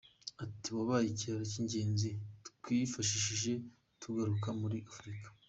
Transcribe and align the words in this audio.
Ati 0.43 0.67
"Wabaye 0.77 1.05
ikiraro 1.09 1.43
cy’ingenzi 1.51 2.09
twifashishije 2.57 3.53
tugarukaa 4.01 4.53
muri 4.61 4.77
Afurika. 4.89 5.27